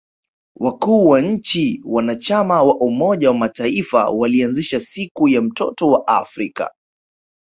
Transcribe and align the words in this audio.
Wakuu 0.55 1.05
wa 1.09 1.21
nchi 1.21 1.81
wanachama 1.85 2.63
wa 2.63 2.75
umoja 2.79 3.27
wa 3.27 3.33
mataifa 3.37 4.09
walianzisha 4.09 4.79
siku 4.79 5.27
ya 5.27 5.41
mtoto 5.41 5.91
wa 5.91 6.07
Afrika 6.07 6.71